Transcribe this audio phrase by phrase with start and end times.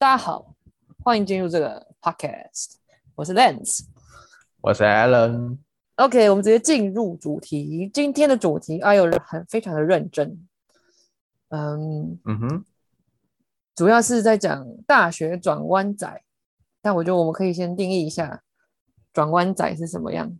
[0.00, 0.54] 大家好，
[1.02, 2.76] 欢迎进入这个 podcast。
[3.16, 3.80] 我是 Lance，
[4.60, 5.58] 我是 Alan。
[5.96, 7.90] OK，我们直接进入主题。
[7.92, 10.46] 今天的主题哎呦，很非常的认真。
[11.48, 12.64] 嗯嗯哼，
[13.74, 16.22] 主要是在讲大学转弯仔，
[16.80, 18.44] 但我觉得我们可以先定义一下
[19.12, 20.38] 转弯仔是什么样。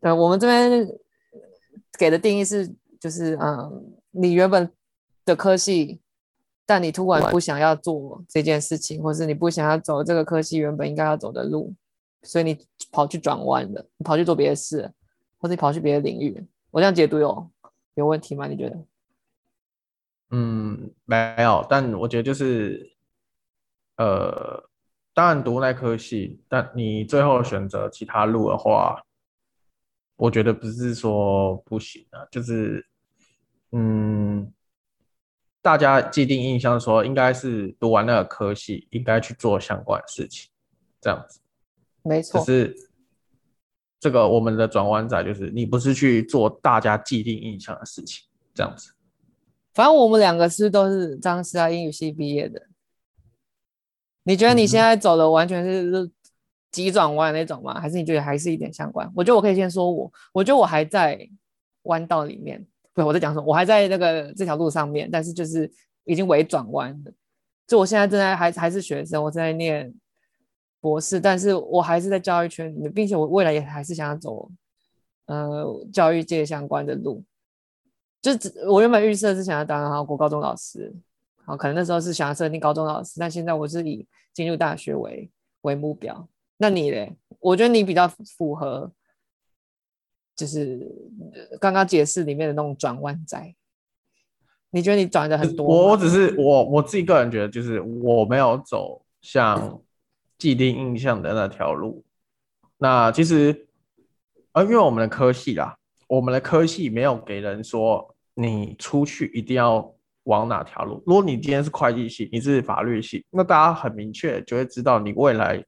[0.00, 0.88] 对，我们这边
[1.98, 4.72] 给的定义是，就是嗯，你原本
[5.26, 6.00] 的科系。
[6.68, 11.74] 但你突然不想要做这件事情，或是你不想要走这个科系原本应该要走的路，
[12.24, 12.58] 所以你
[12.92, 14.92] 跑去转弯了，你跑去做别的事，
[15.38, 16.46] 或者你跑去别的领域。
[16.70, 17.50] 我这样解读有
[17.94, 18.46] 有问题吗？
[18.46, 18.84] 你觉得？
[20.28, 21.66] 嗯，没有。
[21.70, 22.92] 但我觉得就是，
[23.96, 24.62] 呃，
[25.14, 29.02] 当然读那科系，但你最后选择其他路的话，
[30.16, 32.86] 我觉得不是说不行啊，就是，
[33.72, 34.52] 嗯。
[35.60, 40.50] 大家既定印象说，应该是读完那个科系，应该去做相关的事情，
[41.00, 41.40] 这样子。
[42.02, 42.40] 没错。
[42.40, 42.74] 可是
[44.00, 48.92] 这个我们的转弯仔就是，你不是去做大家既定印象的事情，这样子。
[49.74, 52.66] 反正我们两个是都是张师大英语系毕业的。
[54.22, 56.10] 你觉得你现在走的完全是
[56.70, 57.80] 急转弯那种吗？
[57.80, 59.10] 还是你觉得还是一点相关？
[59.14, 61.28] 我觉得我可以先说我，我觉得我还在
[61.82, 62.66] 弯道里面。
[62.98, 63.46] 对，我在讲什么？
[63.46, 65.70] 我还在那个这条路上面，但是就是
[66.02, 67.12] 已经微转弯了。
[67.64, 69.94] 就我现在正在还还是学生，我在念
[70.80, 74.50] 博士，但是我还是在教育圈里面，并且我未来也还是想要走
[75.26, 77.22] 呃教育界相关的路。
[78.20, 78.32] 就
[78.68, 80.92] 我原本预设是想要当好国高中老师，
[81.44, 84.04] 好，可能那时候是想要设定高中老师，但现在我是以
[84.34, 85.30] 进入大学为
[85.60, 86.28] 为目标。
[86.56, 87.14] 那你嘞？
[87.38, 88.90] 我觉得你比较符合。
[90.38, 90.80] 就是
[91.60, 93.54] 刚刚解释里面的那种转弯仔，
[94.70, 95.66] 你觉得你转的很多？
[95.66, 99.82] 我我只是我我自己个人觉得，就是我没有走像
[100.38, 102.04] 既定印象的那条路。
[102.76, 103.66] 那其实，
[104.52, 105.76] 呃，因为我们的科系啦，
[106.06, 111.02] 我们的科系没有给人说你出去一定要往哪条路。
[111.04, 115.60] 如果你今天是会计系，你是法律系，那大家很明确就会知道你未来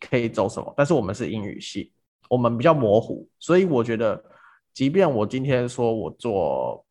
[0.00, 0.72] 可以走什么。
[0.74, 1.92] 但是我们是英语系。
[2.28, 4.22] 我们比较模糊，所以我觉得，
[4.72, 6.84] 即便我今天说我做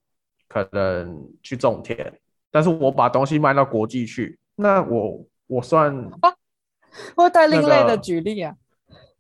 [0.48, 2.14] 可能去种田，
[2.52, 6.10] 但是我把东西卖到国际去，那我我算，
[7.16, 8.56] 会太另类的举例啊，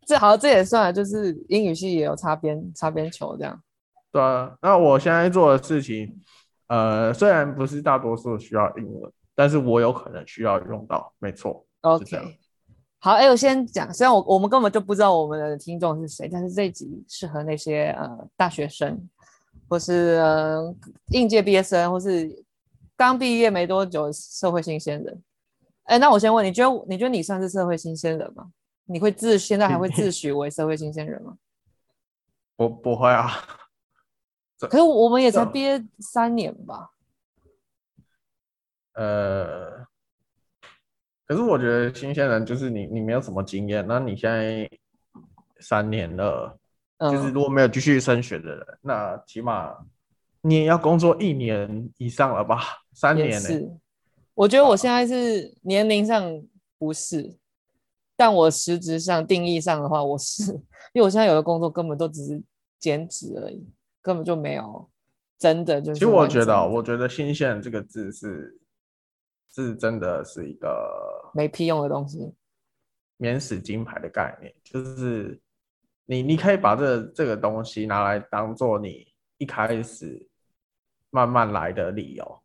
[0.05, 3.61] 这好，这也算，就是英语系也有擦边擦边球这样。
[4.11, 6.21] 对啊，那我现在做的事情，
[6.67, 12.37] 呃，虽然不是大多数需要英文，但是我有可能需要用到，没错，OK。
[13.03, 18.97] 好，哎，我先讲，虽然我我们根本就不知道我们的听众是谁，但是这一集适合那些呃大学生，
[19.67, 20.73] 或是呃
[21.07, 22.33] 应届毕业生，或是
[22.95, 25.21] 刚毕业没多久社会新鲜人。
[25.83, 28.49] 哎，那我先问你，觉得你觉得你算是社会新鲜人吗？
[28.85, 31.35] 你会自现在还会自诩为社会新鲜人吗？
[32.55, 33.33] 我不会啊。
[34.71, 36.91] 可是我们也才毕业三年吧。
[38.95, 39.85] 呃。
[41.25, 43.85] 可是我觉得新鲜人就是你，你没有什么经验。
[43.87, 44.69] 那你现在
[45.59, 46.59] 三年了，
[46.97, 49.73] 嗯、就是如果没有继续升学的人，那起码
[50.41, 52.59] 你也要工作一年以上了吧？
[52.93, 53.79] 三年呢、
[54.33, 56.43] 我觉得我现在是年龄上
[56.77, 57.37] 不是，
[58.17, 60.51] 但我实质上定义上的话，我是，
[60.91, 62.43] 因为我现在有的工作根本都只是
[62.79, 63.65] 兼职而已，
[64.01, 64.89] 根本就没有
[65.39, 65.99] 真的就是。
[65.99, 68.59] 其实我觉得，我觉得“新鲜人”这个字是。
[69.55, 72.33] 是真的是一个没屁用的东西，
[73.17, 75.39] 免死金牌的概念，就是
[76.05, 79.05] 你你可以把这这个东西拿来当做你
[79.37, 80.27] 一开始
[81.11, 82.41] 慢慢来的理由。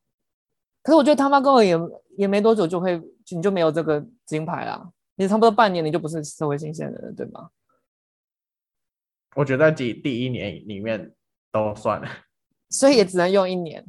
[0.83, 1.75] 可是我觉得他妈跟我也
[2.17, 7.49] 也没多久就会你就没有这个金牌啦，你差不多半年你就不是社会新鲜人了，对吗？
[9.35, 11.15] 我觉得在第第一年里面
[11.51, 12.09] 都算了，
[12.69, 13.87] 所以也只能用一年。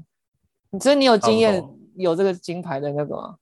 [0.80, 1.62] 所以你有经验。
[2.04, 3.38] 有这个金牌的那个吗？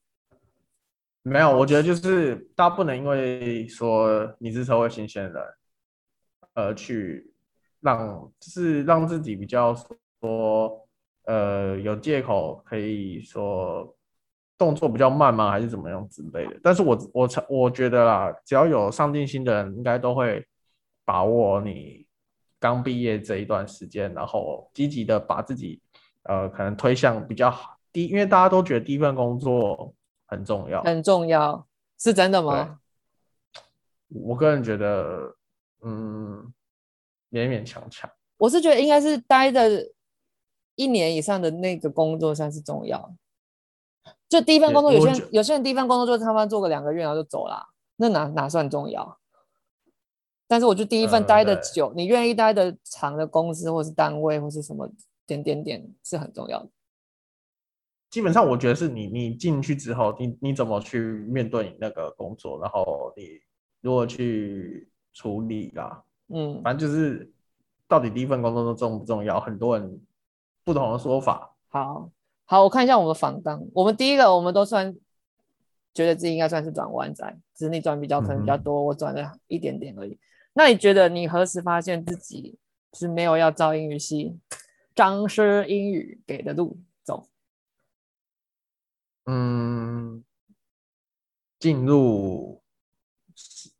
[1.24, 5.44] 没有，我觉得就是大家不能因为说你是社会新鲜人，
[6.54, 7.34] 而去
[7.82, 9.76] 让就是让自己比较
[10.22, 10.88] 说
[11.26, 13.94] 呃有借口可以说
[14.58, 15.52] 动作比较慢吗？
[15.52, 16.60] 还是怎么样之类的？
[16.64, 20.48] 但是我我我觉得啦，只要有上进心的人，应该都会
[21.04, 22.08] 把握你
[22.58, 25.82] 刚毕业这一段时间，然后积极的把自己
[26.24, 27.77] 呃可能推向比较好。
[28.06, 29.94] 因为大家都觉得第一份工作
[30.28, 31.68] 很重要，很重要，
[31.98, 32.80] 是真的吗？
[34.10, 35.36] 我个人觉得，
[35.82, 36.54] 嗯，
[37.32, 38.10] 勉勉强强。
[38.38, 39.92] 我是觉得应该是待的
[40.76, 43.14] 一年以上的那个工作算是重要，
[44.30, 47.66] 就第一份工作，有些人有些人第一份工作就是他妈做个两个月然后就走了，
[47.96, 49.18] 那哪哪算重要？
[50.48, 54.90] 但是我觉得第一份待的久，呃、你愿意待的长的公司或是单位或是什么
[55.26, 56.70] 点点点是很重要的。
[58.10, 63.40] 基本上我觉得是你你进去之后，你你怎么去面对你那个工作，然后你
[63.82, 67.30] 如何去处理啦，嗯，反正就是
[67.88, 70.02] 到底第一份工作都重不重要，很多人
[70.64, 71.54] 不同的说法。
[71.68, 72.10] 好，
[72.46, 74.96] 好，我看一下我们的访纲，我们第一个我们都算
[75.94, 80.18] 觉得自己应该算是转弯仔，只是你转比较可能比较多，嗯、我转了一点点而已。
[80.54, 82.58] 那你觉得你何时发现自己
[82.94, 84.40] 是没有要照英语系，
[84.96, 87.28] 张师英语给的路走？
[89.28, 90.24] 嗯，
[91.60, 92.62] 进入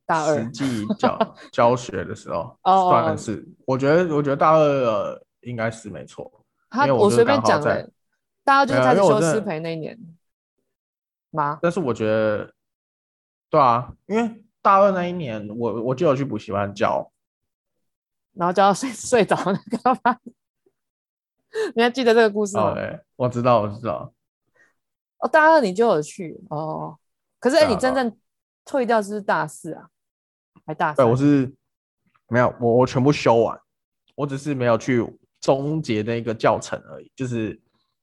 [0.06, 6.32] 大二实际教教学的时候，哦算是我觉得，我觉得大二应该是没错。
[6.70, 7.90] 他我，我随便讲的，
[8.44, 9.98] 大二就是开始修师培那一年
[11.32, 11.60] 吗？
[11.62, 12.54] 但是我觉得，
[13.50, 17.10] 对啊，因为大二那一年，我我就有去补习班教，
[18.34, 20.20] 然后教到睡 睡着那个吗？
[21.74, 22.64] 你还记得这个故事吗？
[22.64, 24.14] 哦欸、我知道，我知道。
[25.20, 26.98] 哦，大二你就有去哦，
[27.40, 28.16] 可是哎，欸、你真正
[28.64, 29.88] 退掉是，是大四啊，
[30.66, 30.98] 还大四？
[30.98, 31.52] 对，我是
[32.28, 33.60] 没有，我我全部修完，
[34.16, 35.06] 我只是没有去
[35.40, 37.60] 终结那个教程而已，就是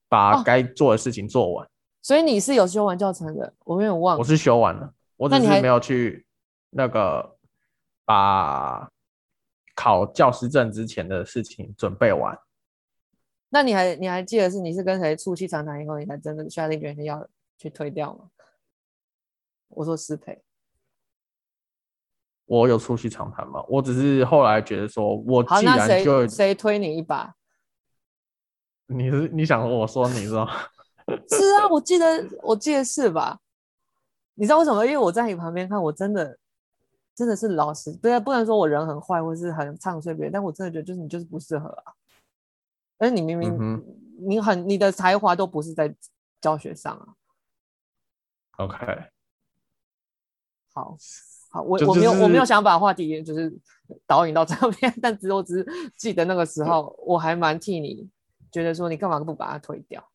[0.08, 1.64] 把该做的事情做完。
[1.64, 1.68] 哦。
[2.02, 4.18] 所以你是有修完教程的，我没有忘。
[4.18, 6.26] 我是修完了，我只是没有去
[6.70, 7.36] 那个
[8.04, 8.88] 把
[9.74, 12.38] 考教师证之前的事情准备完。
[13.54, 17.24] 那你还你还记得是你是跟谁促膝长谈以后，你才真的下定决心要
[17.56, 18.28] 去推掉吗？
[19.68, 20.42] 我说失陪，
[22.46, 23.64] 我有促膝长谈吗？
[23.68, 27.32] 我只是后来觉得说，我既然就谁推你一把？
[28.86, 30.48] 你是你想我说你是吗？
[31.30, 33.38] 是啊，我记得我记得是吧？
[34.34, 34.84] 你知道为什么？
[34.84, 36.36] 因为我在你旁边看，我真的
[37.14, 41.92] 真的是老实，不不能说我人很坏或是很唱衰别人，但我真的觉得就是你就是不适合啊。
[42.98, 43.84] 而你明明、嗯、
[44.26, 45.94] 你很你的才华都不是在
[46.40, 47.06] 教学上啊。
[48.58, 48.76] OK，
[50.72, 50.96] 好，
[51.50, 53.52] 好，我我没有我没有想把话题就是
[54.06, 58.08] 导引到这边， 但只我只是记得那个时候我还蛮替你
[58.52, 60.08] 觉得说你干嘛不把它退掉？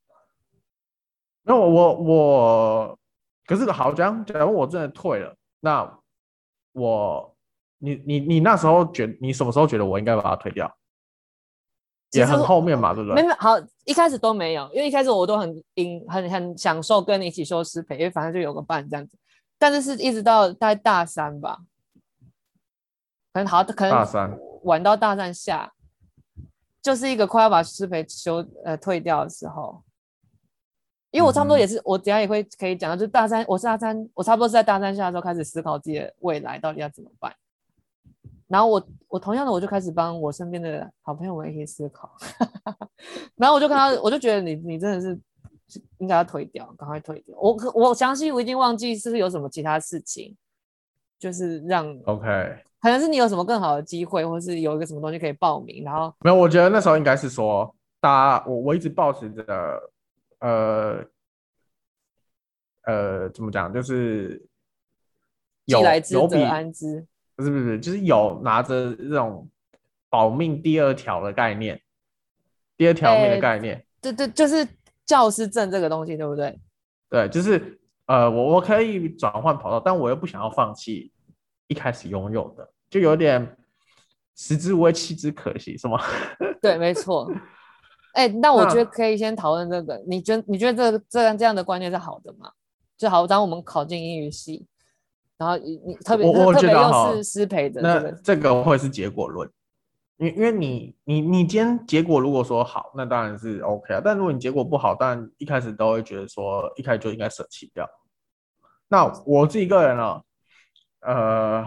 [1.43, 2.99] 那我我我
[3.45, 5.99] 可是好像假如我真的退了，那
[6.71, 7.35] 我
[7.79, 10.73] 你你你那时候觉你什么时候觉得我应该把它退掉？
[12.11, 13.21] 也很后面嘛，对不对？
[13.21, 15.63] 没没好，一开始都没有，因为一开始我都很
[16.07, 19.17] 很很享受跟你一起修师培，因为反正就有个伴这样子。
[19.57, 21.59] 但是是一直到大概大三吧，
[23.33, 25.71] 可能好，可能大三晚到大三下，
[26.81, 29.83] 就是一个快要把师培修呃退掉的时候。
[31.11, 37.35] 因为我差不多也是，嗯、我等下也会可以讲到，就是大三，我是大三，我差不多是在大三下的时候开始思考自己的未来到底要怎么办。
[38.49, 42.11] 然后我我同样的我就开始帮我身边的好朋友们一起思考，
[43.37, 45.17] 然后我就看到我就觉得你你真的是
[45.99, 47.37] 应该要退掉，赶快退掉。
[47.37, 50.35] 我我相信我已经忘记是不是有什么其他事情，
[51.19, 52.25] 就是让 OK，
[52.81, 55.83] 可能是你有什么更好的机会，或是有一个什么东西可以报名。
[55.83, 59.91] 然后没有，我觉得那时候应该是说，大家我我一直保持着
[60.39, 61.05] 呃
[62.87, 64.43] 呃怎么讲，就是
[65.65, 67.05] 有既来之有则安之。
[67.39, 69.49] 不是不是，就是有拿着这种
[70.09, 71.79] 保命第二条的概念，
[72.75, 73.85] 第二条命的概念。
[74.01, 74.67] 对、欸、对，就是
[75.05, 76.59] 教师证这个东西，对不对？
[77.09, 81.13] 对，就是呃，我我可以转换跑道，但我又不想要放弃
[81.67, 83.55] 一开始拥有的，就有点
[84.35, 85.97] 食之无味，弃之可惜，是吗？
[86.61, 87.31] 对，没错。
[88.15, 89.97] 哎、欸，那我觉得可以先讨论这个。
[90.05, 92.51] 你觉得你觉得这这样这样的观念是好的吗？
[92.97, 94.67] 就好，当我们考进英语系。
[95.39, 99.49] 然后你你特别我我觉得又是失陪的，那这个会是结果论，
[100.17, 104.01] 因因为你你你今天结果如果说好，那当然是 OK 啊。
[104.03, 107.89] 但如果你结果不好，当然一开始都会觉得说一开始就应该舍弃掉。
[108.89, 110.21] 那我自己个人啊，
[110.99, 111.65] 呃，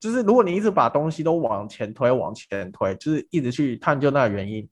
[0.00, 4.66] 就是如果你一直把东西都往前推往前推，就是一直去探究那个原因，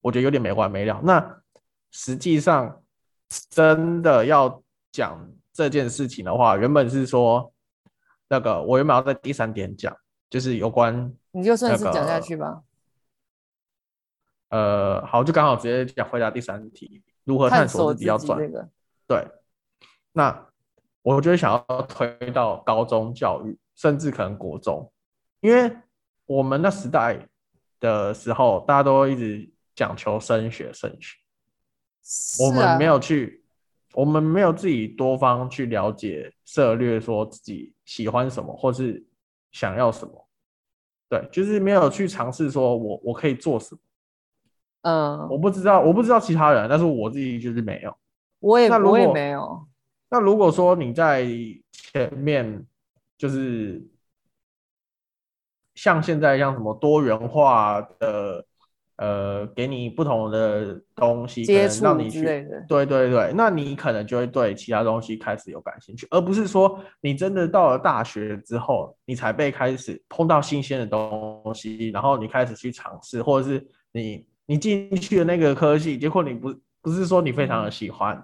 [0.00, 0.98] 我觉得有点没完没了。
[1.04, 1.42] 那
[1.90, 2.82] 实际上
[3.50, 5.30] 真的要讲。
[5.58, 7.52] 这件事情的话，原本是说
[8.28, 9.92] 那个我原本要在第三点讲，
[10.30, 12.62] 就是有关、那个、你就顺势讲下去吧。
[14.50, 18.68] 呃，好，就刚好直接讲回答第三题，如何探索自己要转、这个。
[19.08, 19.28] 对，
[20.12, 20.46] 那
[21.02, 24.88] 我就想要推到高中教育，甚至可能国中，
[25.40, 25.76] 因为
[26.26, 27.26] 我们那时代
[27.80, 31.16] 的时候，大家都一直讲求升学，升学，
[32.44, 33.37] 啊、我们没有去。
[33.98, 39.04] 我们没有自己多方去了解策略，说自己喜欢什么或是
[39.50, 40.28] 想要什么，
[41.08, 43.80] 对，就是没有去尝试说我我可以做什么。
[44.82, 47.92] 嗯，我不知道，我不知道其他人，但是我自己就是没有。
[48.38, 49.66] 我也我也没有。
[50.10, 51.26] 那如果说你在
[51.72, 52.64] 前面，
[53.16, 53.84] 就是
[55.74, 58.46] 像现在像什么多元化的。
[58.98, 62.20] 呃，给你不同的东西，接触让你去，
[62.66, 76.52] 对对对，那你可能就会对其他东西开始有感兴趣，而不是说你真的到了大学之后，你才被开始碰到新鲜的东西，然后你开始去尝试，或者是你你进去的那个科系，结果你不
[76.82, 78.20] 不是说你非常的喜欢，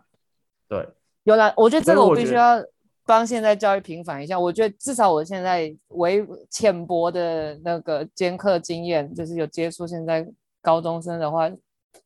[0.69, 0.85] 对，
[1.23, 2.61] 有了，我觉得这个我必须要
[3.07, 10.27] 帮现在教育平反一下，我觉得至少我现在为浅薄的那个兼课经验，就是有接触现在。
[10.65, 11.51] 高中生的话，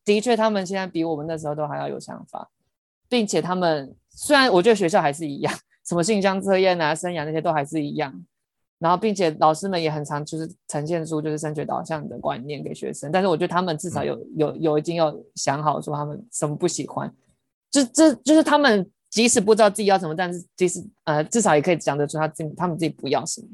[0.05, 2.50] 的确，他们现在比我们那时候都还要有想法，
[3.09, 5.55] 并且他们虽然我觉得学校还是一样，
[5.87, 8.12] 什么性向测验啊、生涯那些都还是一样，
[8.81, 17.09] 然后并且老师们也很常就是呈现出就是升学导向的观念给学生，但是我觉得他们至少有有有已经有想好说他们什么不喜欢，
[17.71, 23.49] 就这就是他们即使不知道自己要什么，但是即使呃至少也可以讲得出他自己他们自己不要什么。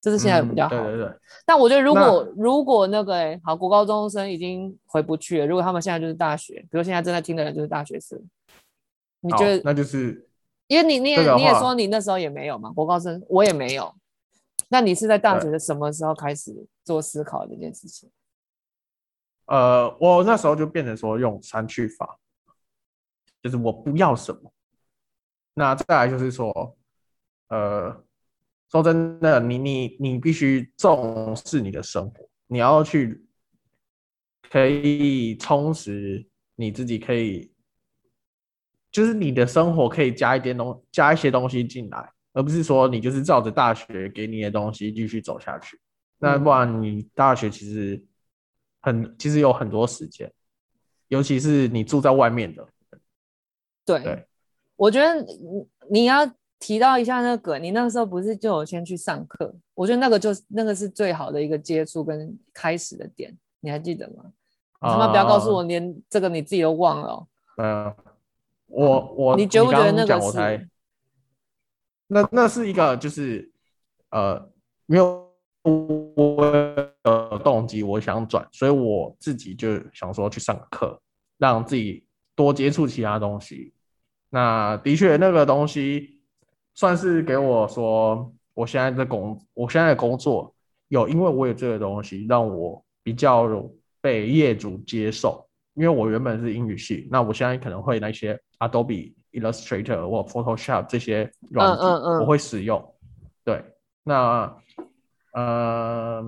[0.00, 1.18] 这是现在比较好，嗯，对对对。
[1.44, 5.46] 但我觉得，如果如果那个哎，好，国高中生已经回不去了。
[5.46, 8.16] 如果他们现在就是大学，比如现在正在听的人就是大学生，
[9.20, 9.60] 你觉得？
[9.64, 10.28] 那就是，
[10.68, 13.92] 因为你你也你也说你那时候也没有嘛，国高生我也没有。
[14.68, 18.08] 那你是在大学的什么时候开始做思考这件事情？
[19.46, 22.18] 呃，我那时候就变成说用删去法，
[23.42, 24.52] 就是我不要什么。
[25.54, 26.76] 那再来就是说，
[27.48, 28.04] 呃。
[28.70, 33.24] 说真的，你你你必须重视你的生活，你要去
[34.50, 37.50] 可以充实你自己，可以
[38.92, 45.80] 就是你的生活可以加一点东加一些东西进来，而不是说你就是照着大学给你的东西继续走下去。
[46.18, 48.04] 那不然你大学其实
[48.80, 50.30] 很其实有很多时间，
[51.08, 52.68] 尤其是你住在外面的。
[53.86, 54.26] 对，对
[54.76, 55.24] 我觉得
[55.90, 56.30] 你要。
[56.60, 59.54] 提到一下那个，你那个时候不是就有先去上课？
[59.74, 64.24] 我觉得那个就是那个是最好的一个接触跟开始的点，你还记得吗？
[64.82, 67.26] 你他妈不要告诉我连这个你自己都忘了。
[67.58, 67.94] 嗯，
[68.66, 70.68] 我我你觉不觉得那个是？
[72.08, 73.48] 那那是一个就是
[74.10, 74.50] 呃
[74.86, 75.30] 没有
[75.62, 81.00] 我动机，我想转，所以我自己就想说去上课，
[81.38, 83.72] 让自己多接触其他东西。
[84.30, 86.17] 那的确那个东西。
[86.78, 90.54] 算是给我说，我现在的工，我现在的工作
[90.86, 93.48] 有，因为我有这个东西，让我比较
[94.00, 95.44] 被业主接受。
[95.74, 101.84] 因为我原本是英语系，那我现在可能会那些 Adobe Illustrator 或 Photoshop 这些软件，
[102.20, 102.94] 我会使用。
[103.44, 103.60] 对，
[104.04, 104.56] 那，
[105.32, 106.22] 呃，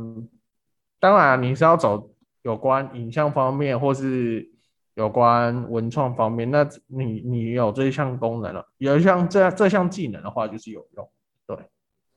[0.98, 2.10] 当然你是要走
[2.42, 4.49] 有关影像方面，或是。
[4.94, 11.08] 有关文创方面，那你你有这一项功能了，有一项这这项技能的话，就是有用。
[11.46, 11.56] 对，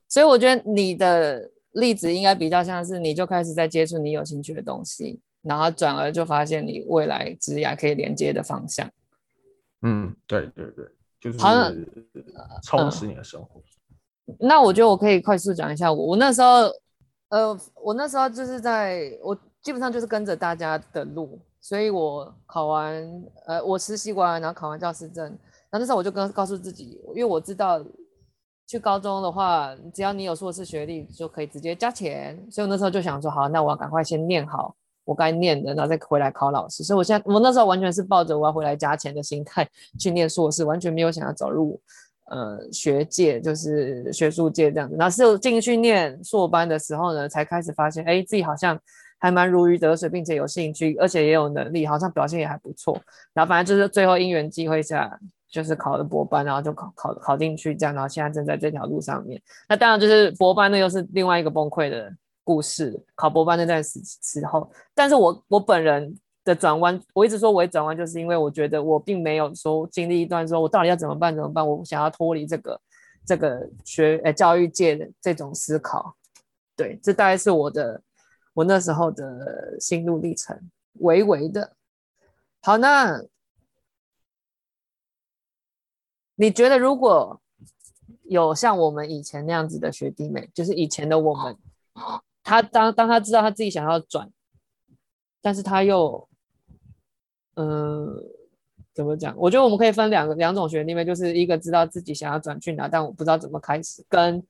[0.09, 8.89] 所以我觉得你的例子应该比较像是，你就开始在接触你有兴趣的东西，然后转而就发现你未来职业可以连接的方向。
[9.83, 10.85] 嗯，对对对，
[11.21, 11.73] 就是好像
[12.63, 13.61] 充实你的生活。
[14.27, 16.69] 嗯，那我觉得我可以快速讲一下我，我那时候，
[17.29, 21.39] 呃，我那时候就是在我基本上就是跟着大家的路。
[21.63, 27.81] 所以我考完，呃，我实习完，然后考完教师证，然后那时候我就跟告诉自己，因为我知道
[28.67, 32.37] 去高中的话，只要你有硕士学历，就可以直接加钱。
[32.51, 36.83] 所以我那时候就想说，好，那我要赶快先念好我该念的，然后再回来考老师。
[36.83, 39.65] 所以我现在，我那时候完全是抱着我要回来加钱的心态
[39.97, 41.79] 去念硕士，完全没有想要走入
[42.25, 44.97] 呃学界，就是学术界这样子。
[44.99, 48.77] 然后是进去念硕班的时候呢，才开始发现，哎，自己好像。
[49.23, 52.93] 还蛮如鱼得水，并且有兴趣，而且也有能力，好像表现也还不错。
[53.33, 55.17] 然后反正就是最后因缘际会下，
[55.49, 59.41] 就是考了博班，然后就考考考进去这样，然后现在正在这条路上面。
[59.69, 62.13] 那当然就是博班，那又是另外一个崩溃的
[62.43, 63.01] 故事。
[63.15, 66.13] 考博班那段时时候，但是我我本人
[66.43, 72.81] 的转弯，我一直说我会转弯，就是因为我觉得我并没有说经历一段说我到底要怎么办怎么办，我想要脱离这个
[73.25, 76.13] 这个学呃教育界的这种思考。
[76.75, 78.01] 对，这大概是我的。
[78.53, 80.69] 我那时候的心路历程，
[80.99, 81.75] 微微的。
[82.61, 83.23] 好，那
[86.35, 87.41] 你觉得如果
[88.23, 91.57] 有像我们以前那样子的学弟妹，就是以前的我们，
[92.43, 94.31] 他当当他知道他自己想要转，
[95.41, 96.27] 但是他又，
[97.55, 98.07] 嗯、
[98.93, 99.35] 怎么讲？
[99.37, 104.45] 我觉得我们可以分两个两种学弟妹，就是一个知道自己想要转去哪，但我不知道怎么开始，跟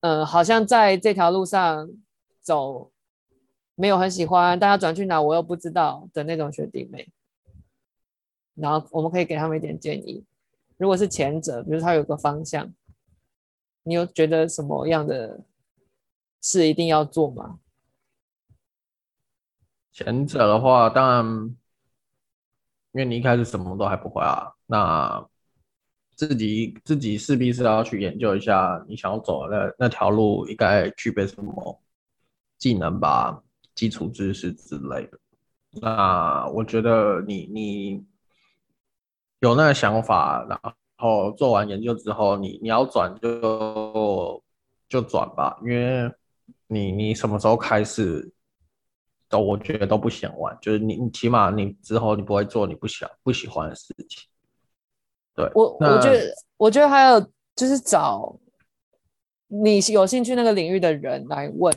[0.00, 1.88] 嗯、好像在这条路上
[2.44, 2.92] 走
[3.74, 7.08] 没有很喜欢，但要转去哪我又不知道的那种学弟妹。
[8.54, 10.24] 然后我们可以给他们一点建议。
[10.76, 12.72] 如果是前者，比如他有个方向，
[13.82, 15.40] 你有觉得什么样的
[16.40, 17.58] 事一定要做吗？
[19.92, 21.24] 前者的话，当然，
[22.92, 25.26] 因为你一开始什么都还不会啊，那
[26.14, 31.82] 自己自己势必是要去研究一下你想要走的那那条路应该具备什么
[32.64, 33.42] 技能吧，
[33.74, 35.18] 基础知识之类的。
[35.82, 38.06] 那我觉得你你。
[39.40, 40.58] 有那个想法，然
[40.96, 44.42] 后做完研究之后，你你要转就
[44.88, 46.10] 就转吧，因为
[46.66, 48.32] 你你什么时候开始
[49.28, 54.22] 都我觉得都不嫌晚，就是你你起码你之后你不会做你不想不喜欢的事情。
[55.34, 57.20] 对，我我觉得我觉得还有
[57.54, 58.34] 就是找
[59.48, 61.70] 你有兴趣那个领域的人来问。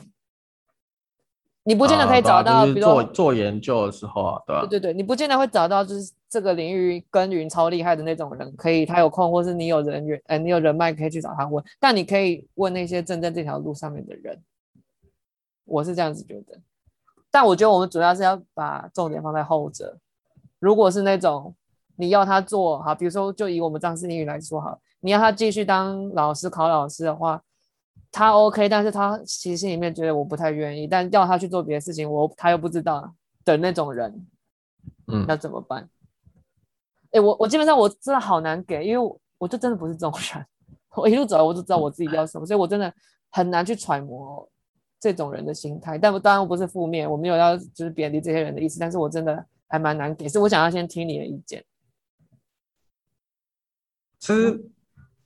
[1.68, 4.60] 你不见得可以找到，比如做做研究的时候啊，对吧？
[4.62, 11.62] 对对对，你不见得会找到，就是这个领域耕耘超厉害的那种人，可以他有空，或是你有人缘，呃，你有人脉可以去找他问。
[11.78, 14.42] 但你可以问那些正在这条路上面的人，
[15.66, 16.58] 我是这样子觉得。
[17.30, 19.98] 但我觉得我们主要是要把重点放在后者。
[20.58, 21.54] 如果是那种
[21.96, 27.42] 你要他做好，比如说就以我们张氏英语来说好，你要他继续当老师考老师的话。
[28.10, 34.26] 他 OK，但是他其实心里面觉得我不太愿意，但要他去做别的事情，我他又不知道的那种人，
[35.06, 35.88] 嗯，那怎么办？
[37.10, 40.46] 哎、欸，我我基本上我真的好难给，因为我我就真的不是这种人，
[40.96, 42.92] 我一路走来我就知道我自己要什么，所以我真的
[43.30, 44.48] 很难去揣摩
[45.00, 45.96] 这种人的心态。
[45.96, 51.64] 但我当然我不是负面，我没有要就是贬低这些人的意思，但是我真的还蛮难给，所以我想要先听你的意见。
[54.18, 54.70] 其实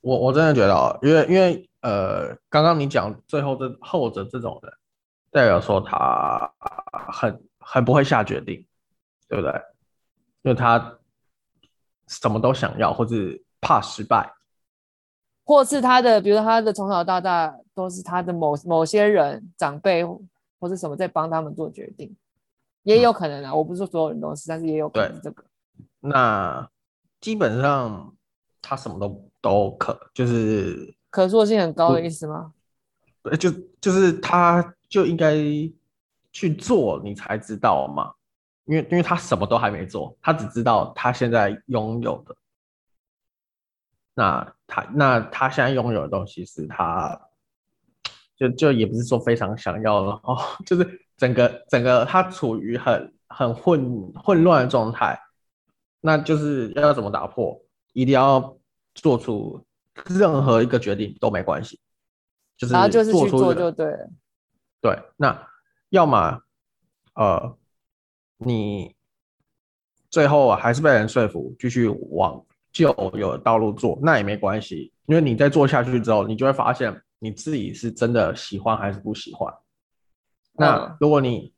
[0.03, 1.67] 我我真的觉得，因为因为。
[1.83, 4.71] 呃，刚刚你讲最后这后者这种人，
[5.31, 6.49] 代表说他
[7.11, 8.65] 很很不会下决定，
[9.27, 9.51] 对不对？
[10.43, 10.97] 因为他
[12.07, 14.33] 什么都想要，或是怕失败，
[15.43, 22.15] 或是他的，比如说他的从小到大都是他的某某些人长辈或是什么在帮他们做决定，
[22.83, 23.51] 也有可能啊。
[23.51, 25.43] 嗯、我不是说所有人都是，但是也有可能是这个。
[25.99, 26.69] 那
[27.19, 28.15] 基本上
[28.61, 30.95] 他什么都都可，就是。
[31.11, 32.51] 可塑性很高的意思吗？
[33.21, 35.35] 对，就就是他就应该
[36.31, 38.11] 去做，你才知道嘛。
[38.65, 42.35] 因为因为他什么都还没做，他只知道他现在拥有的。
[44.15, 47.19] 那他那他现在拥有的东西是他，
[48.35, 55.19] 就就也不是说非常想要了哦， 就是整个整个他处于很很混混乱的状态，
[56.01, 58.57] 那就是要怎么打破，一定要
[58.93, 59.65] 做出。
[60.09, 61.79] 任何一个决定都没关系，
[62.57, 64.09] 就是做出就是去做就对了。
[64.81, 65.47] 对，那
[65.89, 66.41] 要么
[67.13, 67.55] 呃，
[68.39, 68.95] 你
[70.09, 79.53] 最后还是被人说服，继续往旧有的道路做，那也没关系，因为你在做下去之后，你就会发现你自己是真的喜欢还是不喜欢。
[80.53, 81.53] 那如果你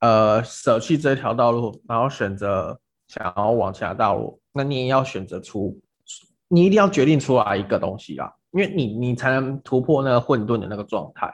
[0.00, 5.80] 呃舍弃这条道路，然后选择想要往其他道路，那你也要选择出。
[6.48, 11.32] 你一定要决定出来一个东西啊，因为你你才能突破那个混沌的那个状态，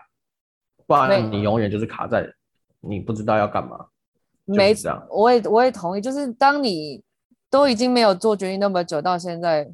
[0.87, 2.27] 不然你永远就是卡在
[2.81, 3.87] 你不知道要干嘛。
[4.45, 7.03] 没错，我也我也同意，就是当你
[7.49, 9.71] 都已经没有做决定那么久到现在，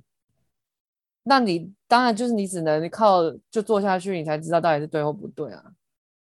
[1.23, 5.63] 那你当然就是你只能靠就做下去，你才知道到底是对或不对啊。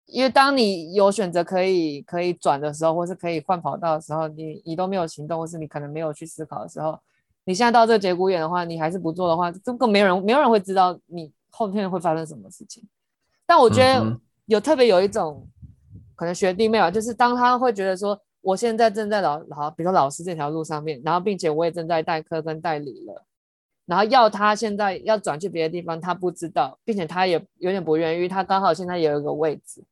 [0.07, 6.99] 因为当你有选择可以可以转的时候，或是可以换跑道的时候，你你都没有行动，或是你可能没有去思考的时候。
[7.49, 12.87] 你现在到这个节骨眼的话，你还是不做的话，这个没有人，没有人会知道你后天会发生什么事情。
[13.47, 15.49] 但我觉得有特别有一种
[16.15, 23.25] 可能学弟妹啊，就是当他会觉得说，我现在正在老老，比如说老师这条路上面，然后并且我也正在代课跟代理了，
[23.87, 29.83] 然后要他现在要转去别的地方，他不知道，并且他也有点不愿意，他刚好现在也有一个位置，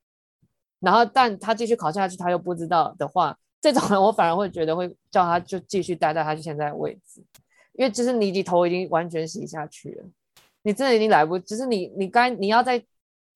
[0.79, 7.25] 然后但他继续考下去，他又不知道的话，这种人我反而会觉得会叫他就继续待在他现在的位置。
[7.79, 10.05] 因为其实你的头已经完全洗下去了，
[10.62, 12.83] 你真的已经来不及，只是你你该你要在，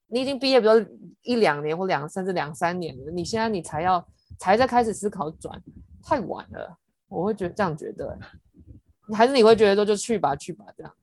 [0.07, 0.87] 你已经毕业，比如说
[1.23, 4.03] 一两年或两甚至两三年了，你现在你才要
[4.39, 5.63] 才在开始思考转，
[6.03, 6.75] 太晚了，
[7.09, 8.19] 我会觉得这样觉得，
[9.13, 10.95] 还是你会觉得说就去吧去吧这样，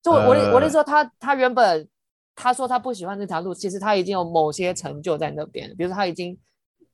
[0.00, 1.88] 就我的我的说他他原本
[2.36, 6.38] 他说他不喜欢这条路，其实他已经有某些成就在那边，比如说他已经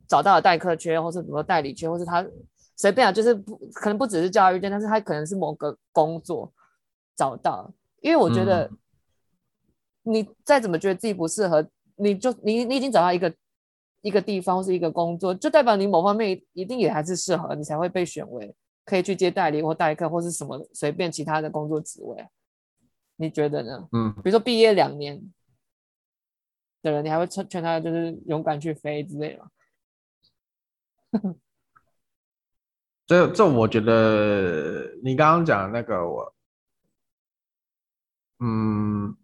[0.09, 2.27] 找到了代课缺，或是什么代理缺，或是他。
[2.83, 6.53] 随便啊，就是不可能不只是教育界，但是他可能是某个工作
[7.15, 8.69] 找到，因为我觉得
[10.03, 11.65] 你再怎么觉得自己不适合，
[11.95, 13.33] 你就你你已经找到一个
[14.01, 18.53] 一个地方或是一个工作，就代表你某方面一定也还是适合，你才会被选为
[18.85, 22.27] 可以去接代理或代课或是什么随便其他的工作职位，
[23.15, 23.89] 你觉得呢？
[23.93, 25.23] 嗯，比如说毕业两年
[26.83, 29.51] 的人，你还会劝劝他就是勇敢去飞之类的吗？
[33.07, 36.33] 这这，我觉得你刚刚讲的那个我，
[38.39, 39.15] 嗯，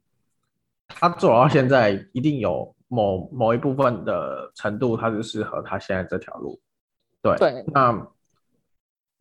[0.88, 6.60] 他做到现在一定有某某一部分的程度，他是适合他现在这条路。
[7.22, 8.08] 对，对，那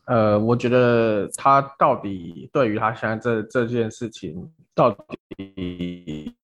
[0.05, 4.91] 呃，我觉得他到底对于他现在这这件事情，到
[5.35, 6.35] 底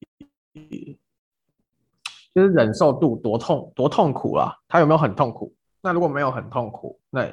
[2.33, 4.55] 就是忍受度多痛多痛苦啊？
[4.67, 5.53] 他有没有很痛苦？
[5.81, 7.27] 那如果没有很痛苦，那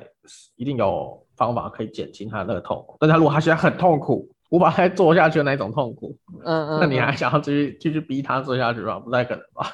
[0.57, 2.97] 一定有方法可以减轻他的那个痛苦。
[3.01, 8.99] 但他如果他现在很痛苦，无法再做下去的那种痛苦，嗯嗯，那你还想要继续继续逼他做下去吗？
[8.99, 9.71] 不太可能吧？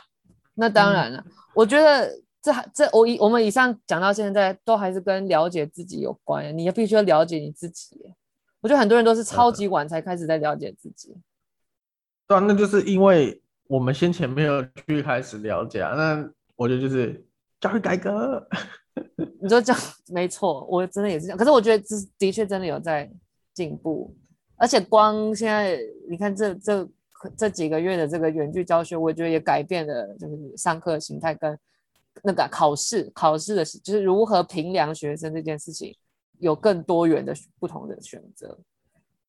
[0.55, 6.57] 那当然了，嗯、我觉得这这我以我们以上讲到现在，都还是跟了解自己有关。
[6.57, 8.13] 你也必须要了解你自己。
[8.61, 11.17] 我觉得很多人都是超级晚才开始在了解自己。
[12.27, 15.95] 对啊，那就是因为我们先前没有去开始了解啊。
[15.95, 17.23] 那我觉得就是。
[17.59, 18.47] 教育改革，
[19.40, 19.72] 你说这
[20.09, 21.38] 没错，我真的也是这样。
[21.38, 23.11] 可是我觉得这的确真的有在
[23.55, 24.14] 进步，
[24.57, 26.88] 而且光现在你看这这
[27.37, 31.59] 这几个月的这个远距教学，我觉得也改变了就是上课形态跟
[32.22, 35.96] 那个考试考试的，就是如何评量学生这件事情，
[36.38, 38.59] 有更多元的不同的选择。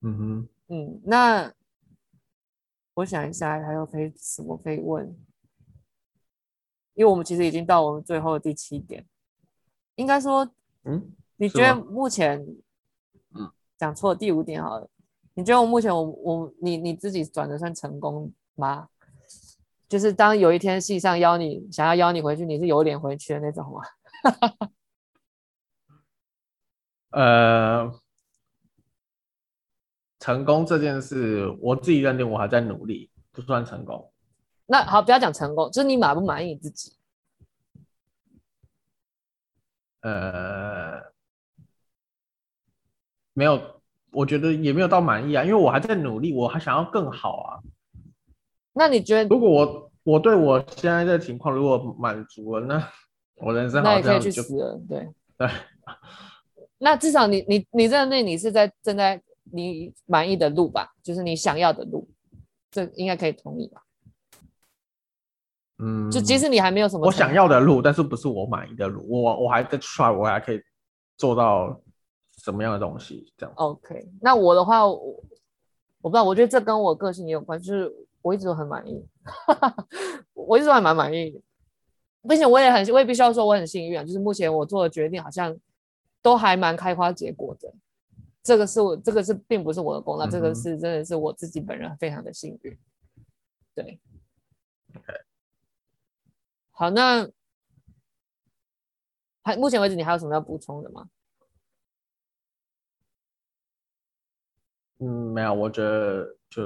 [0.02, 1.52] 嗯哼，嗯，那
[2.94, 5.06] 我想一下，还有可以什么可以问？
[6.94, 9.06] 因为我们其实已经到我们最后的第七点，
[9.98, 10.50] 应该说，
[10.86, 12.40] 嗯，你觉得目前，
[13.36, 14.90] 嗯，讲错第五点好了，
[15.34, 18.88] 你觉得我目前我我你你自己转的算成功吗？
[19.90, 23.82] 就是当有一天系上邀你想要邀你回去，你是有脸回去的那种吗？
[27.12, 28.00] 呃，
[30.20, 34.12] 成功这件事，我自己认定我还在努力，不算成功。
[34.66, 36.97] 那好，不要讲成功，就是你满不满意你自己？
[40.02, 41.02] 呃，
[43.34, 43.82] 没有，
[44.12, 47.60] 我觉得也没有到满意啊，因为我还在努力，我还想要更好啊。
[48.74, 52.90] 那你觉得，如果我我对我现在的情况如果满足了，那
[53.38, 55.50] 我人生好像那也可以去死了，对对。
[56.80, 59.20] 那至少你你你在那你是在正在
[59.52, 62.08] 你满意的路吧，就是你想要的路，
[62.70, 63.82] 这应该可以同意吧？
[65.80, 70.60] 嗯，就即使你还没有什么我想要的路，但是不是我满意的路，我我还在 try，我还可以
[71.18, 71.80] 做到
[72.44, 73.32] 什么样的东西？
[73.38, 73.54] 这样。
[73.58, 74.96] OK，那我的话，我
[76.02, 79.06] 我不知道，我觉得这跟我个性也有关，就是我一直都很满意，
[80.34, 81.40] 我一直都还蛮满意，
[82.28, 85.56] 并且我也很，我也必须要说我很幸运啊，就是目前我做的决定好像
[86.24, 87.72] 都还蛮开花结果的，
[88.42, 92.76] 这个是我这个是并不是我的功劳，嗯、这个是真的是我自己本人非常的幸运，
[93.76, 94.00] 对。
[94.96, 95.14] OK。
[96.80, 97.28] 好，那
[99.44, 101.10] 还目前为止，你还有什么要补充的吗？
[105.00, 106.62] 嗯，没有，我觉得就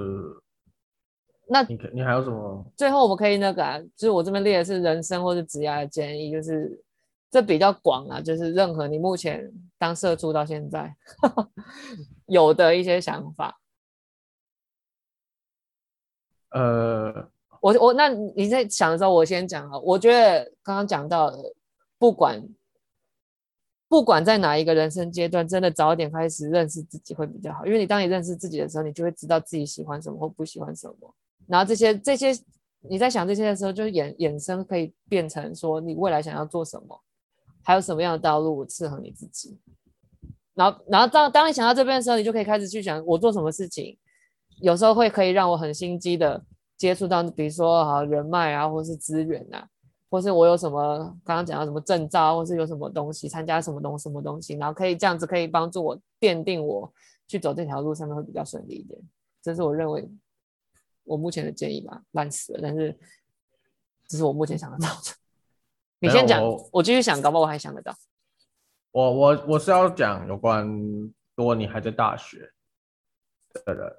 [1.47, 2.65] 那你你还有什么？
[2.75, 6.83] 最后我们可以那个啊，就是我这边列的是人生或者职业的建议，就是
[7.29, 10.93] 这比较广啊，就是任何你目前当社畜到现在
[12.27, 13.61] 有的一些想法。
[16.49, 17.30] 呃。
[17.61, 19.77] 我我那你在想的时候，我先讲啊。
[19.79, 21.31] 我觉得刚刚讲到，
[21.99, 22.43] 不管
[23.87, 27.63] 不管在哪一个人生阶段，真的早点开始认识自己会比较好。
[27.65, 31.15] 因为你当你认识自己的时候，你就会知道自己喜欢什么或不喜欢什么。
[31.47, 32.31] 然后这些这些
[32.79, 36.99] 你在想这些的时候，就衍衍生可以变成说你未来想要做什么，
[37.61, 39.59] 还有什么样的道路适合你自己。
[40.55, 43.95] 然后然后当当你想到这边的时候，你就可以开始去想我做什么事情，
[44.61, 46.43] 有时候会可以让我很心机的。
[46.81, 49.67] 接触到，比如说啊人脉啊，或是资源啊，
[50.09, 56.91] 或是我有什么刚刚讲到什么证照，或是有什么东西参加什么东什么东西，然后可以这样子可以帮助我奠定我
[57.27, 58.99] 去走这条路上面会比较顺利一点。
[59.43, 60.09] 这是我认为
[61.03, 62.97] 我目前的建议吧，烂死了，但是
[64.07, 65.13] 这是我目前想得到的。
[65.99, 67.95] 你先讲，我，我继续想，搞不好我还想得到。
[68.89, 70.67] 我我我是要讲有关，
[71.35, 72.51] 如果你还在大学
[73.65, 73.93] 的人，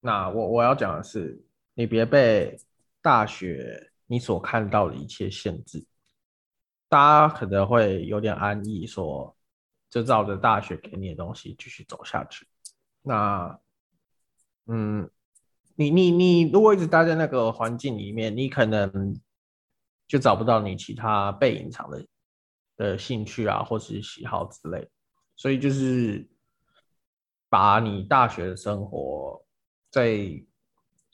[0.00, 1.42] 那我我要讲的是。
[1.76, 2.58] 你别被
[3.02, 5.86] 大学你所看到的一切限制。
[6.88, 9.36] 大家可能会有点安逸，说
[9.90, 12.48] 就照着大学给你的东西继续走下去。
[13.02, 13.60] 那，
[14.66, 15.10] 嗯，
[15.74, 19.20] 你你你如果一直待在那个环境里面，你可能
[20.06, 22.06] 就找不到你其他被隐藏的
[22.76, 24.88] 的兴趣啊，或是喜好之类。
[25.34, 26.26] 所以就是
[27.48, 29.44] 把你大学的生活
[29.90, 30.16] 再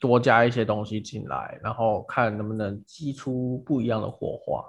[0.03, 4.61] 多加一些东西进来，然后看能不能激出不一样的火花。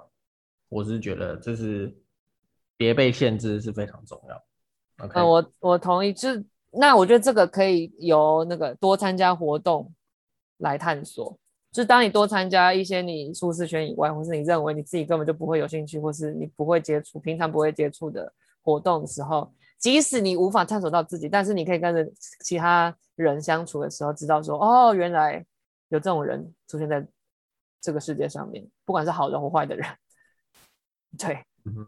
[0.69, 1.93] 我是觉得这是
[2.77, 5.05] 别被限制是非常重要。
[5.05, 6.13] OK，嗯，我我同意。
[6.13, 9.93] 就是那我觉得这个可以由那个多参加活动
[10.59, 11.37] 来探索。
[11.69, 18.31] 就当你多参加一些你舒适圈以外，或是你认为你自己根本就不会有兴趣，或是你不会接触、平常不会接触的
[18.63, 19.51] 活动的时候，
[19.85, 22.03] 即使你无法探索到自己，但是你可以跟着
[22.43, 25.45] 其他人相处的时候，知道说哦，原来
[25.89, 27.07] 有这种人出现在
[27.79, 29.87] 这个世界上面，不管是好人或坏的人。
[31.19, 31.87] 对，嗯，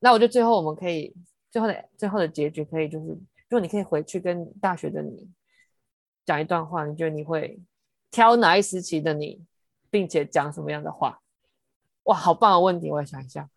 [0.00, 1.16] 那我觉得最后我们可以
[1.50, 5.26] 最后的最后的结局可以就是，如果你可以回去跟大学的你
[6.26, 7.58] 讲一段话，你觉得你会
[8.10, 9.42] 挑哪一时期的你，
[9.88, 11.22] 并且讲什么样的话？
[12.02, 13.48] 哇，好棒的问题，我来想一下，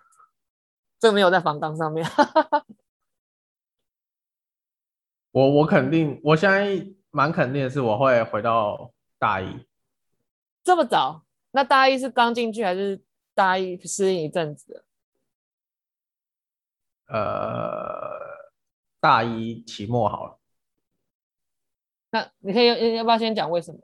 [1.02, 2.10] 这个没有在访纲上面。
[5.38, 9.68] 我我肯定，我现在蛮肯定的是，我会回到大一。
[10.64, 11.24] 这么早？
[11.52, 13.00] 那大一是刚进去还是
[13.36, 14.84] 大一适应一阵子？
[17.06, 18.50] 呃，
[19.00, 20.40] 大一期末好了。
[22.10, 23.80] 那你可以要要不要先讲为什么？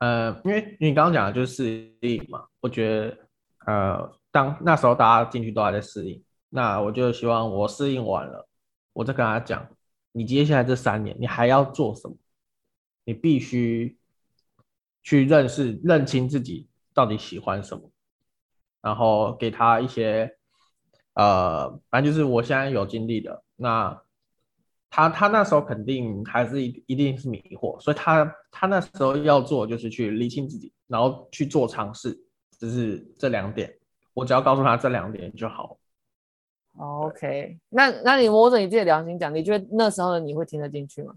[0.00, 3.18] 呃，因为你刚刚讲的就是适应嘛，我觉得
[3.64, 8.46] 呃，当那时候大家进去都还在适应，那我就希望我适应完了，
[8.92, 9.66] 我再跟他讲，
[10.12, 12.16] 你接下来这三年你还要做什么？
[13.04, 13.98] 你必须
[15.02, 17.90] 去认识、认清自己到底喜欢什么，
[18.80, 20.36] 然后给他一些。
[21.14, 24.02] 呃，反正就是我现在有经历的，那
[24.88, 32.18] 他他那时候肯定还是一一定是迷惑，所以他他那时候要做就是去理清自己，然后去做尝试，
[32.58, 33.70] 就是这两点，
[34.14, 35.78] 我只要告诉他这两点就好。
[36.78, 41.14] OK，那那你摸着你自己的良心讲，你觉得那时候的你会听得进去吗？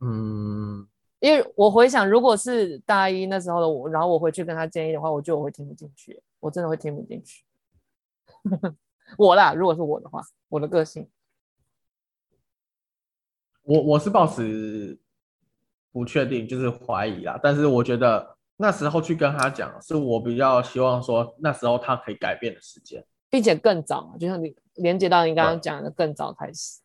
[0.00, 0.88] 嗯。
[1.20, 7.42] 因为我回想，如果是大一那时候的我，然后我回去跟他建议的话，我觉得我会听不进去，我真的会听不进去。
[9.16, 11.08] 我啦，如果是我的话，我的个性，
[13.62, 14.98] 我我是抱持
[15.90, 17.40] 不确定，就是怀疑啦。
[17.42, 26.80] 但是我觉得那时候去跟他讲，是我比较希望说那时候他可以改变的时间，并且更早，就像你连接到你刚刚讲的更早开始。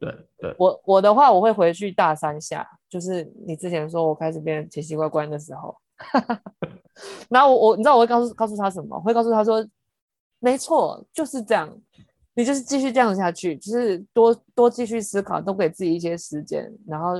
[0.00, 5.76] 对对，我我的话，我会回去大三下，就是你之前说我开始变奇奇怪怪的时候，
[7.28, 8.96] 然后我我你知道我会告诉告诉他什么？
[8.96, 9.66] 我会告诉他说，
[10.38, 11.68] 没错，就是这样，
[12.34, 17.14] 你就是继续这样下去，就是多多继续思考，多给自己一些时间，然后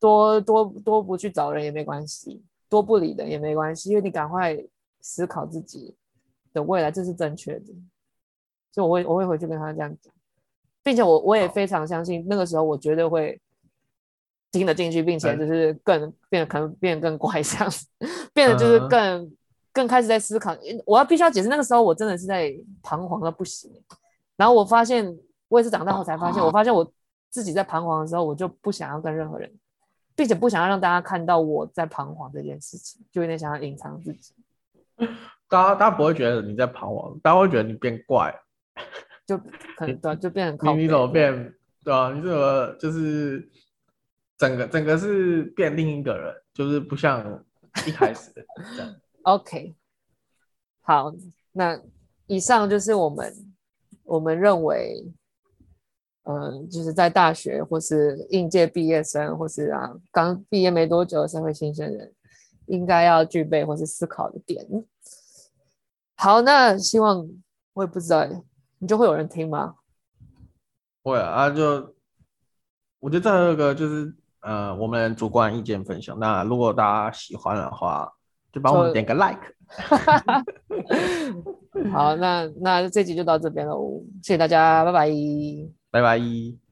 [0.00, 4.56] 多多多不去找人也没关系，多不理的也没关系，因为你赶快
[5.00, 5.94] 思考自己
[6.52, 7.66] 的未来，这是正确的，
[8.72, 10.12] 所以我会我会回去跟他这样讲。
[10.82, 13.38] 并且我我也非常相信，那个时候我绝对会
[14.50, 17.86] 听得进去，并且就是更变得可能变得更乖，这样子
[18.32, 19.30] 变得就是更
[19.72, 20.56] 更开始在思考。
[20.86, 23.70] 我要必须要解释，那个时候我真的是在彷徨的不行。
[24.36, 25.04] 然后我发现，
[25.48, 26.90] 我也是长大后才发现，我发现我
[27.28, 29.52] 自己在彷徨的时候，我就不想要跟任何人，
[30.18, 34.34] 并且不想要让大家看到我在彷徨这件事情，就有点想要隐藏自己。
[35.48, 38.34] 大家大家不会觉得你在彷徨，大家会觉得你变怪。
[39.24, 39.38] 就
[39.76, 40.76] 可能对，就变很。
[40.76, 41.54] 你你怎么变？
[41.84, 43.48] 对啊，你怎么就是
[44.36, 47.44] 整个整个是变另一个人，就是不像
[47.86, 48.44] 一开始的
[48.76, 48.92] 这样。
[49.22, 49.76] OK，
[50.80, 51.14] 好，
[51.52, 51.80] 那
[52.26, 53.32] 以上就是我们
[54.02, 55.12] 我们认为，
[56.28, 62.12] 嗯、呃，就是在大学或是应届毕业生，或是啊刚毕业没多久的社会新鲜人，
[62.66, 64.64] 应该要具备或是思考的点。
[66.16, 67.26] 好，那希望
[67.72, 68.26] 我也不知道。
[68.80, 69.74] 你就会有人听吗？
[71.02, 71.94] 会啊，啊就
[73.00, 76.16] 我觉得这个就是呃，我们主观意见分享。
[76.18, 78.12] 那如果大家喜欢的话，
[78.52, 79.40] 就帮我们点个 like。
[81.90, 85.08] 好，那那这集就到这边喽，谢谢大家，拜拜，
[85.90, 86.67] 拜拜。